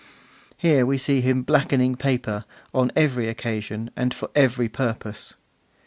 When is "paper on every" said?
1.95-3.29